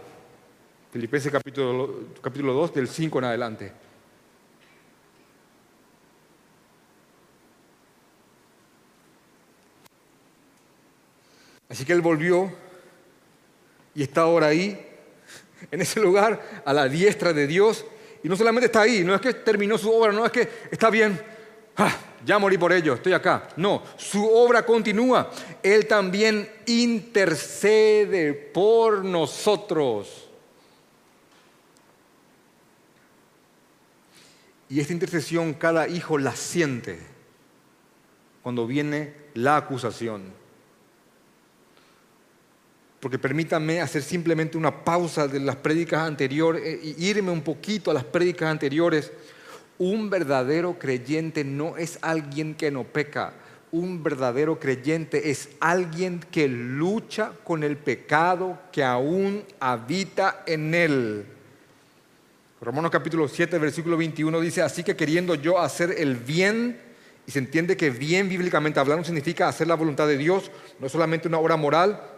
[0.91, 3.71] Filipenses capítulo, capítulo 2, del 5 en adelante.
[11.69, 12.64] Así que él volvió
[13.95, 14.77] y está ahora ahí,
[15.71, 17.85] en ese lugar, a la diestra de Dios.
[18.21, 20.89] Y no solamente está ahí, no es que terminó su obra, no es que está
[20.89, 21.19] bien,
[21.77, 23.47] ah, ya morí por ello, estoy acá.
[23.55, 25.31] No, su obra continúa.
[25.63, 30.27] Él también intercede por nosotros.
[34.67, 36.99] Y esta intercesión cada hijo la siente
[38.41, 40.44] cuando viene la acusación
[43.05, 47.93] porque permítanme hacer simplemente una pausa de las prédicas anteriores e irme un poquito a
[47.93, 49.11] las prédicas anteriores.
[49.77, 53.33] Un verdadero creyente no es alguien que no peca.
[53.71, 61.25] Un verdadero creyente es alguien que lucha con el pecado que aún habita en él.
[62.59, 66.79] Romanos capítulo 7, versículo 21 dice, así que queriendo yo hacer el bien,
[67.27, 71.27] y se entiende que bien bíblicamente hablando significa hacer la voluntad de Dios, no solamente
[71.27, 72.14] una obra moral,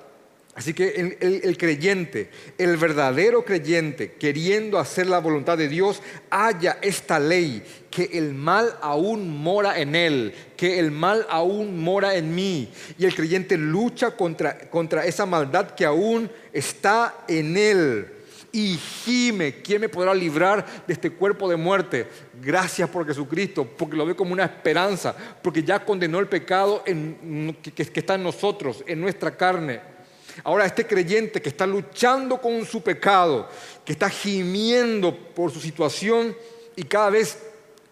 [0.58, 7.20] Así que el, creyente, el verdadero creyente, queriendo hacer la voluntad de Dios, haya esta
[7.20, 12.72] ley, que el mal aún mora en él, que el mal aún mora en mí.
[12.98, 18.08] Y el creyente lucha contra, contra esa maldad que aún está en él.
[18.52, 22.08] Y gime, ¿quién me podrá librar de este cuerpo de muerte?
[22.42, 27.84] Gracias por Jesucristo, porque lo ve como una esperanza, porque ya condenó el pecado que
[28.00, 29.97] está en nosotros, en nuestra carne.
[30.44, 33.50] Ahora este creyente que está luchando con su pecado,
[33.84, 36.36] que está gimiendo por su situación
[36.76, 37.40] y cada vez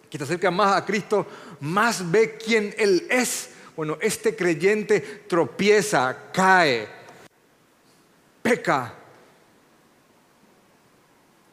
[0.08, 1.26] que se acerca más a Cristo,
[1.60, 3.50] más ve quién Él es.
[3.74, 6.88] Bueno, este creyente tropieza, cae,
[8.42, 8.94] peca,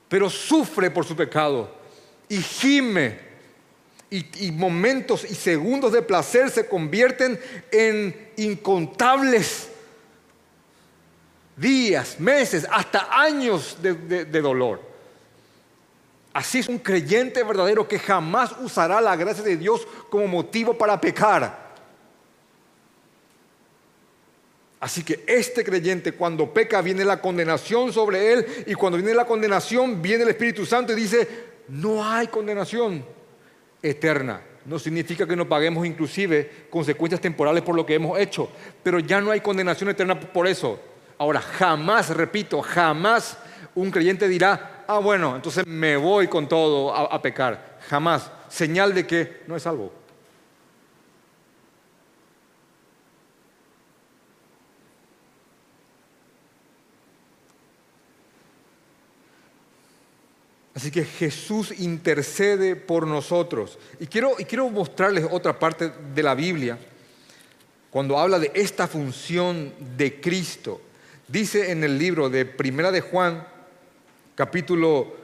[0.08, 1.76] pero sufre por su pecado
[2.30, 3.34] y gime.
[4.10, 7.40] Y, y, momentos y segundos de placer se convierten
[7.72, 9.70] en incontables
[11.56, 14.82] días, meses, hasta años de, dolor.
[16.34, 21.00] Así es un creyente verdadero que jamás usará la gracia de Dios como motivo para
[21.00, 21.64] pecar.
[24.80, 29.26] Así que este creyente cuando peca viene la condenación sobre él y cuando viene la
[29.26, 31.28] condenación viene el Espíritu Santo y dice,
[31.70, 33.06] no hay condenación
[33.82, 34.42] eterna.
[34.66, 38.50] No significa que no paguemos inclusive consecuencias temporales por lo que hemos hecho,
[38.82, 40.80] pero ya no hay condenación eterna por eso.
[41.24, 43.38] Ahora, jamás, repito, jamás
[43.76, 47.80] un creyente dirá, ah, bueno, entonces me voy con todo a, pecar.
[47.88, 48.30] Jamás.
[48.50, 49.94] Señal de que no es salvo.
[60.76, 63.80] Así que Jesús intercede por nosotros.
[63.98, 66.78] Y quiero, y quiero mostrarles otra parte de la Biblia,
[67.90, 70.82] cuando habla de esta función de Cristo.
[71.28, 73.48] Dice en el libro de Primera de Juan,
[74.36, 75.16] capítulo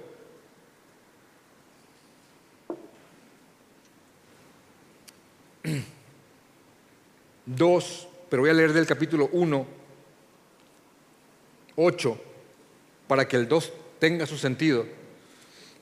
[7.46, 9.68] 2, pero voy a leer del capítulo 1,
[11.76, 12.22] 8,
[13.08, 14.86] para que el 2 tenga su sentido.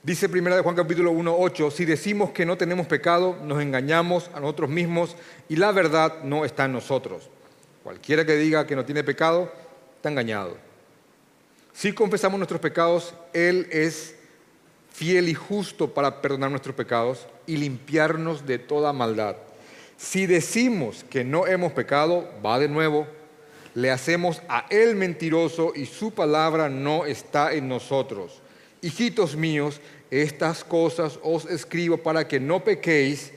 [0.02, 4.30] Dice primera de Juan capítulo 1, 8, si decimos que no tenemos pecado, nos engañamos
[4.34, 5.16] a nosotros mismos
[5.48, 7.28] y la verdad no está en nosotros.
[7.84, 9.52] Cualquiera que diga que no tiene pecado,
[9.98, 10.56] está engañado.
[11.72, 14.14] Si confesamos nuestros pecados, Él es
[14.92, 19.36] fiel y justo para perdonar nuestros pecados y limpiarnos de toda maldad.
[19.96, 23.08] Si decimos que no hemos pecado, va de nuevo,
[23.74, 28.40] le hacemos a Él mentiroso y su palabra no está en nosotros.
[28.80, 29.80] Hijitos míos,
[30.12, 33.32] estas cosas os escribo para que no pequéis,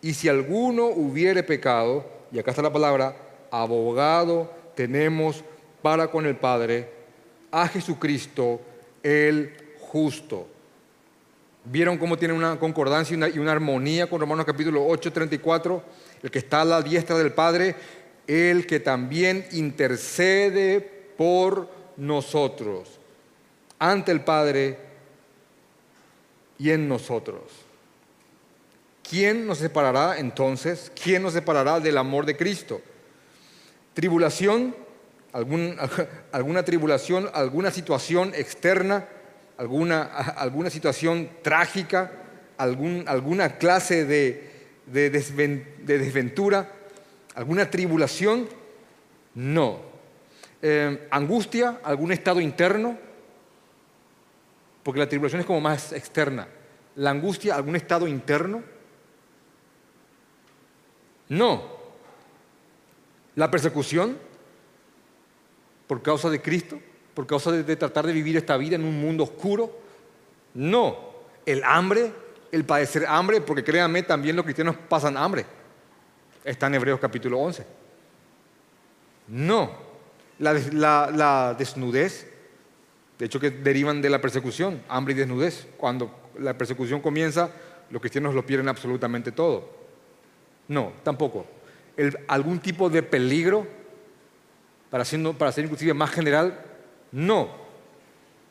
[0.00, 3.14] y si alguno hubiere pecado, y acá está la palabra,
[3.50, 5.44] abogado tenemos
[5.82, 6.90] para con el Padre,
[7.50, 8.60] a Jesucristo
[9.02, 10.46] el justo.
[11.64, 15.82] ¿Vieron cómo tiene una concordancia y una, armonía con Romanos capítulo 8, 34?
[16.22, 17.76] El que está a la diestra del Padre,
[18.26, 22.98] el que también intercede por nosotros
[23.78, 24.78] ante el Padre
[26.58, 27.42] y en nosotros.
[29.08, 30.92] ¿Quién nos separará entonces?
[31.02, 32.80] ¿Quién nos separará del amor de Cristo?
[33.94, 34.74] ¿Tribulación?
[36.32, 37.30] ¿Alguna tribulación?
[37.32, 39.06] ¿Alguna situación externa?
[39.56, 40.02] ¿Alguna,
[40.36, 42.12] alguna situación trágica?
[42.58, 44.50] Algún, ¿Alguna clase de,
[44.86, 46.70] de desventura?
[47.34, 48.48] ¿Alguna tribulación?
[49.34, 49.80] No.
[50.62, 51.80] Eh, ¿Angustia?
[51.82, 52.98] ¿Algún estado interno?
[54.82, 56.48] porque la tribulación es como más externa.
[56.96, 58.62] La angustia, algún estado interno.
[61.28, 61.78] No.
[63.36, 64.18] La persecución
[65.90, 66.78] por causa de Cristo,
[67.14, 69.76] por causa de, tratar de vivir esta vida en un mundo oscuro.
[70.54, 70.96] No.
[71.44, 72.12] El hambre,
[72.52, 75.44] el padecer hambre, porque créanme, también los cristianos pasan hambre.
[76.44, 77.66] Está en Hebreos capítulo 11.
[79.26, 79.72] No.
[80.38, 82.28] la desnudez,
[83.18, 85.66] de hecho que derivan de la persecución, hambre y desnudez.
[85.76, 87.50] Cuando la persecución comienza,
[87.90, 89.68] los cristianos lo pierden absolutamente todo.
[90.68, 91.46] No, tampoco.
[92.28, 93.79] ¿Algún tipo de peligro,
[94.90, 95.04] para,
[95.38, 96.60] para ser inclusive más general?
[97.12, 97.48] No.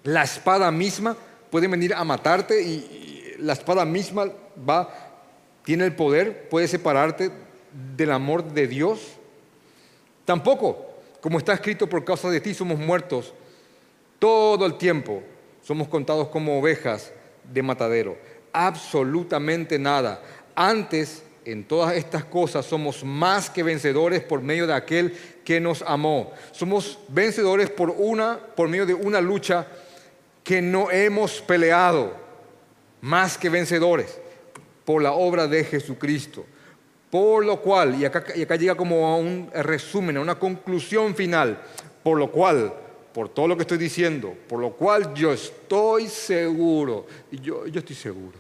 [0.03, 1.15] La espada misma
[1.49, 4.25] puede venir a matarte y, la espada misma
[4.67, 4.89] va,
[5.63, 7.31] tiene el poder, puede separarte
[7.95, 9.13] del amor de Dios.
[10.25, 10.87] Tampoco.
[11.21, 13.33] Como está escrito, por causa de ti somos muertos
[14.19, 15.23] todo el tiempo
[15.63, 17.11] somos contados como ovejas
[17.43, 18.17] de matadero.
[18.51, 20.21] Absolutamente nada.
[20.55, 25.81] Antes, en todas estas cosas, somos más que vencedores por medio de aquel que nos
[25.81, 26.31] amó.
[26.51, 29.67] Somos vencedores por, una, por medio de una lucha
[30.43, 32.13] que no hemos peleado.
[33.01, 34.19] Más que vencedores
[34.85, 36.45] por la obra de Jesucristo.
[37.09, 38.23] Por lo cual, y acá,
[38.55, 41.61] llega como a un resumen, a una conclusión final,
[42.03, 42.73] por lo cual
[43.13, 47.79] por todo lo que estoy diciendo, por lo cual yo estoy seguro, y yo, yo
[47.79, 48.37] estoy seguro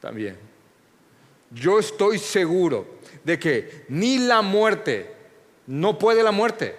[0.00, 0.36] también,
[1.50, 2.86] yo estoy seguro
[3.24, 5.14] de que ni la muerte,
[5.66, 6.76] no puede la muerte,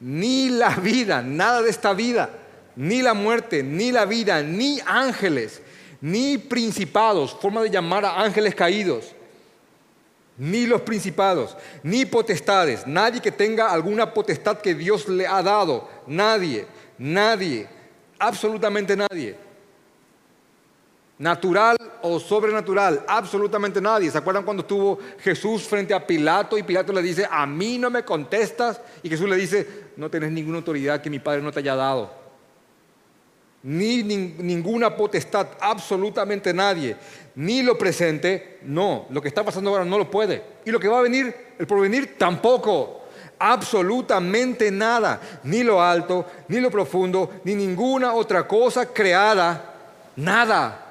[0.00, 2.30] ni la vida, nada de esta vida,
[2.76, 5.62] ni la muerte, ni la vida, ni ángeles,
[6.00, 9.12] ni principados, forma de llamar a ángeles caídos,
[10.36, 15.88] ni los principados, ni potestades, nadie que tenga alguna potestad que Dios le ha dado,
[16.06, 16.66] nadie,
[16.98, 17.68] nadie,
[18.18, 19.43] absolutamente nadie.
[21.18, 24.10] Natural o sobrenatural, absolutamente nadie.
[24.10, 27.88] ¿Se acuerdan cuando estuvo Jesús frente a Pilato y Pilato le dice, a mí no
[27.88, 28.80] me contestas?
[29.02, 32.24] Y Jesús le dice, no tenés ninguna autoridad que mi Padre no te haya dado
[33.64, 36.96] ni ninguna potestad, absolutamente nadie,
[37.34, 40.42] ni lo presente, no, lo que está pasando ahora no lo puede.
[40.66, 43.00] Y lo que va a venir, el porvenir, tampoco.
[43.38, 49.74] Absolutamente nada, ni lo alto, ni lo profundo, ni ninguna otra cosa creada,
[50.16, 50.83] nada.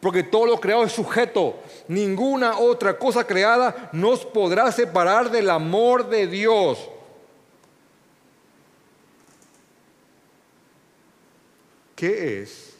[0.00, 1.60] Porque todo lo creado es sujeto.
[1.88, 6.88] Ninguna otra cosa creada nos podrá separar del amor de Dios.
[11.94, 12.74] ¿Qué es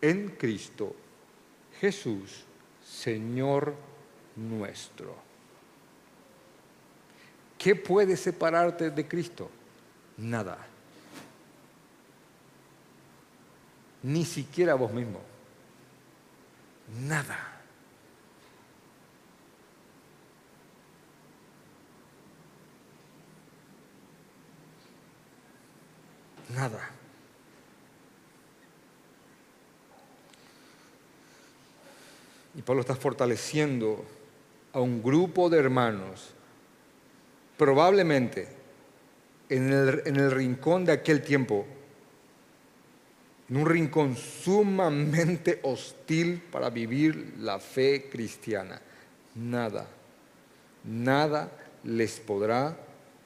[0.00, 0.96] en Cristo
[1.80, 2.44] Jesús,
[2.82, 3.74] Señor
[4.36, 5.14] nuestro?
[7.58, 9.50] ¿Qué puede separarte de Cristo?
[10.16, 10.66] Nada.
[14.02, 15.33] Ni siquiera vos mismo.
[17.00, 17.38] Nada.
[26.54, 26.90] Nada.
[32.54, 34.04] Y Pablo está fortaleciendo
[34.72, 36.34] a un grupo de hermanos,
[37.56, 38.48] probablemente
[39.48, 41.66] en el, en el rincón de aquel tiempo,
[43.48, 48.80] en un rincón sumamente hostil para vivir la fe cristiana.
[49.34, 49.86] Nada,
[50.84, 51.50] nada
[51.82, 52.76] les podrá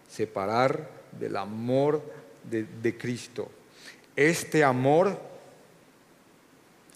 [0.08, 2.02] separar del amor
[2.42, 3.50] de, Cristo.
[4.16, 5.20] Este amor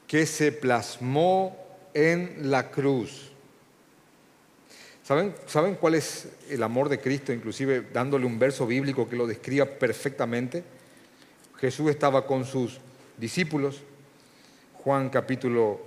[0.07, 1.57] que se plasmó
[1.95, 3.31] en la cruz.
[5.05, 7.33] ¿Saben, ¿Saben cuál es el amor de Cristo?
[7.33, 10.65] Inclusive dándole un verso bíblico que lo describa perfectamente.
[11.59, 12.81] Jesús estaba con sus
[13.17, 13.83] discípulos,
[14.75, 15.81] Juan capítulo,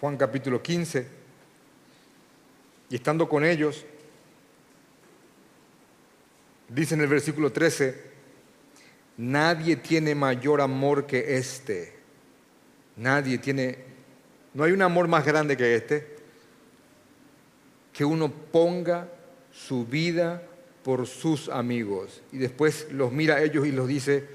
[0.00, 1.06] Juan capítulo 15,
[2.88, 3.84] y estando con ellos,
[6.68, 8.10] dice en el versículo 13,
[9.16, 11.98] nadie tiene mayor amor que este.
[12.96, 13.78] Nadie tiene,
[14.54, 16.16] no hay un amor más grande que este,
[17.92, 19.08] que uno ponga
[19.52, 20.42] su vida
[20.82, 22.22] por sus amigos.
[22.32, 24.26] Y después los mira a ellos y los dice,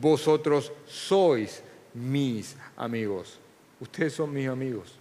[0.00, 1.62] vosotros sois
[1.94, 3.38] mis amigos.
[3.80, 4.98] Ustedes son mis amigos.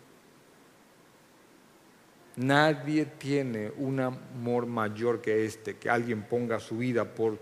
[2.37, 7.39] Nadie tiene un amor mayor que este, que alguien ponga su vida por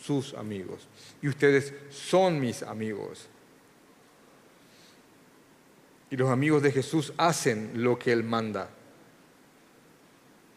[0.00, 0.88] sus amigos.
[1.20, 3.28] Y ustedes son mis amigos.
[6.10, 8.68] Y los amigos de Jesús hacen lo que Él manda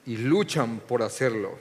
[0.06, 1.58] y luchan por hacerlo.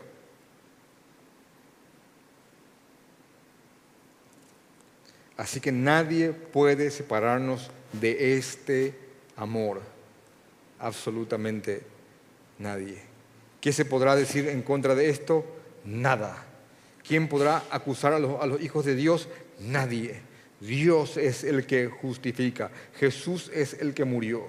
[5.37, 8.95] Así que nadie puede separarnos de este
[9.37, 9.81] amor.
[10.79, 11.83] Absolutamente
[12.59, 13.03] nadie.
[13.61, 15.45] ¿Qué se podrá decir en contra de esto?
[15.85, 16.45] Nada.
[17.07, 19.29] ¿Quién podrá acusar a los, hijos de Dios?
[19.61, 20.21] Nadie.
[20.61, 22.71] Dios es el que justifica.
[22.97, 24.47] Jesús es el que murió.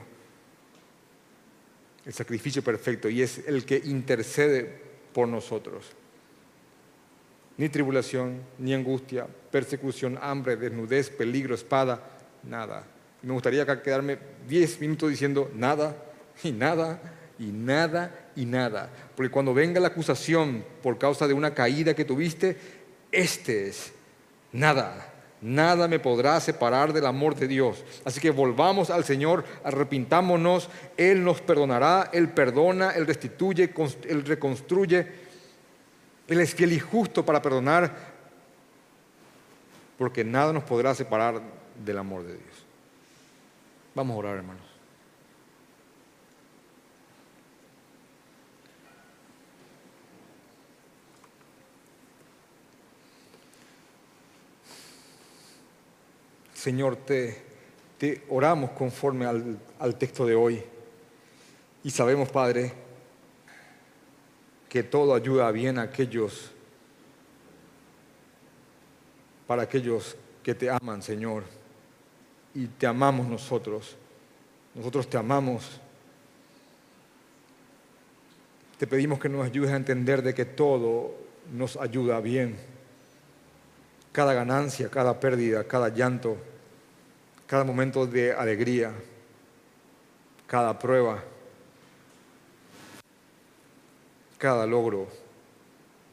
[2.05, 4.69] El sacrificio perfecto y es el que intercede
[5.13, 5.91] por nosotros.
[7.57, 12.03] Ni tribulación, ni angustia, persecución, hambre, desnudez, peligro, espada,
[12.43, 12.85] nada.
[13.21, 15.95] Me gustaría quedarme 10 minutos diciendo nada
[16.43, 16.99] y nada
[17.39, 18.89] y nada y nada.
[19.15, 22.57] Porque cuando venga la acusación por causa de una caída que tuviste,
[23.11, 23.93] este es
[24.51, 27.83] nada Nada me podrá separar del amor de Dios.
[28.03, 33.71] Así que volvamos al Señor, arrepintámonos, Él nos perdonará, Él perdona, Él restituye,
[34.09, 35.24] Él reconstruye.
[36.27, 37.95] Él es fiel y justo para perdonar,
[39.97, 41.41] porque nada nos podrá separar
[41.83, 42.65] del amor de Dios.
[43.93, 44.63] Vamos a orar, hermanos.
[56.53, 57.43] Señor, te,
[58.27, 60.63] oramos conforme al texto de hoy.
[61.83, 62.84] Y sabemos, Padre,
[64.75, 66.51] que todo ayuda bien a aquellos,
[69.47, 71.43] para aquellos que te aman, Señor.
[72.53, 73.95] Y te amamos nosotros.
[74.73, 75.79] Nosotros te amamos.
[78.77, 81.15] Te pedimos que nos ayudes a entender de que todo
[81.53, 82.57] nos ayuda bien.
[84.11, 86.35] Cada ganancia, cada pérdida, cada llanto,
[87.47, 88.91] cada momento de alegría,
[90.47, 91.23] cada prueba,
[94.45, 95.07] cada logro,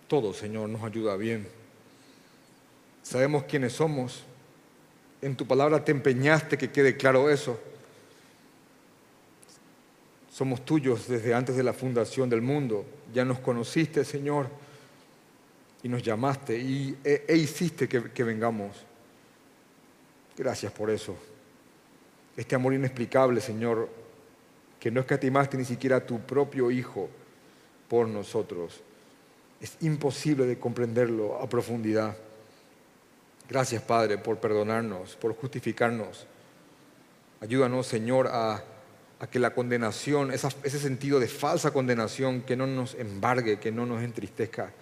[0.09, 1.47] todo, Señor, nos ayuda bien.
[3.03, 4.25] Sabemos quiénes somos.
[5.21, 7.61] En tu palabra te empeñaste que quede claro eso.
[10.31, 12.87] Somos tuyos desde antes de la fundación del mundo.
[13.13, 14.49] Ya nos conociste, Señor,
[15.83, 18.79] y nos llamaste y, e, e hiciste que, que vengamos.
[20.39, 21.15] Gracias por eso.
[22.35, 23.91] Este amor inexplicable, Señor,
[24.81, 27.11] que no escatimaste ni siquiera a tu propio Hijo
[27.93, 28.81] por nosotros.
[29.61, 32.17] Es imposible de comprenderlo a profundidad.
[33.51, 36.27] Gracias, Padre, por perdonarnos, por justificarnos.
[37.43, 38.65] Ayúdanos, Señor, a,
[39.31, 44.03] que la condenación, ese sentido de falsa condenación, que no nos embargue, que no nos
[44.03, 44.73] entristezca.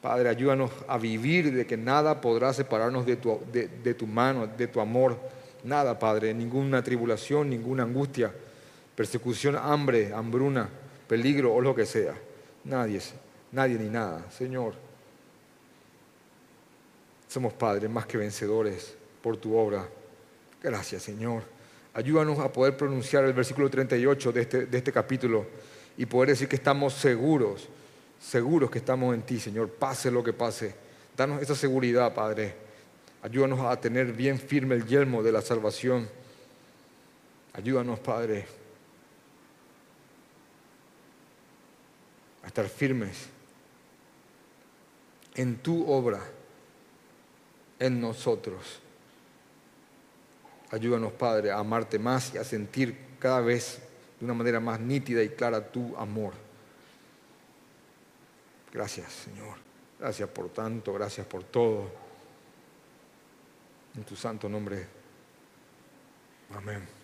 [0.00, 4.68] Padre, ayúdanos a vivir de que nada podrá separarnos de tu, de, tu mano, de
[4.68, 5.18] tu amor.
[5.64, 8.32] Nada, Padre, ninguna tribulación, ninguna angustia,
[8.94, 10.68] persecución, hambre, hambruna,
[11.08, 12.27] peligro o lo que sea.
[12.68, 13.00] Nadie,
[13.50, 14.30] nadie ni nada.
[14.30, 14.74] Señor,
[17.26, 19.88] somos, Padre, más que vencedores por tu obra
[20.62, 21.44] Gracias, Señor.
[21.94, 25.46] Ayúdanos a poder pronunciar el versículo 38 de este, de este capítulo
[25.96, 27.68] y poder decir que estamos seguros,
[28.20, 30.74] seguros que estamos en ti, Señor, pase lo que pase.
[31.16, 32.54] Danos esa seguridad, Padre.
[33.22, 36.08] Ayúdanos a tener bien firme el yelmo de la salvación.
[37.52, 38.46] Ayúdanos, Padre,
[42.48, 43.28] estar firmes
[45.34, 46.20] en tu obra,
[47.78, 48.80] en nosotros.
[50.70, 53.80] Ayúdanos, Padre, a amarte más y a sentir cada vez
[54.18, 56.34] de una manera más nítida y clara tu amor.
[58.72, 59.56] Gracias, Señor.
[59.98, 61.90] Gracias por tanto, gracias por todo.
[63.96, 64.86] En tu santo nombre.
[66.54, 66.97] Amén.